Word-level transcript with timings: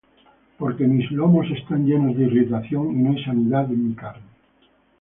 Porque 0.59 0.85
mis 0.93 1.11
lomos 1.11 1.45
están 1.51 1.85
llenos 1.85 2.17
de 2.17 2.23
irritación, 2.23 2.89
Y 2.89 3.03
no 3.03 3.11
hay 3.11 3.23
sanidad 3.23 3.71
en 3.71 3.89
mi 3.89 3.93
carne. 3.93 4.25